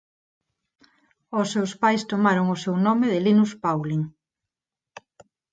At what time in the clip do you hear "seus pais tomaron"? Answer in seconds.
1.53-2.45